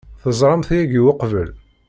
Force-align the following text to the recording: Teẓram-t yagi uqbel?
Teẓram-t 0.21 0.69
yagi 0.77 1.01
uqbel? 1.11 1.49